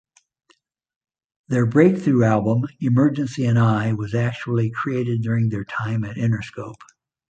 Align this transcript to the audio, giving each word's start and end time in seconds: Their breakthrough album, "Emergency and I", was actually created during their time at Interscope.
Their 1.49 1.67
breakthrough 1.67 2.23
album, 2.23 2.63
"Emergency 2.79 3.45
and 3.45 3.59
I", 3.59 3.93
was 3.93 4.15
actually 4.15 4.71
created 4.71 5.21
during 5.21 5.49
their 5.49 5.63
time 5.65 6.03
at 6.05 6.15
Interscope. 6.17 6.81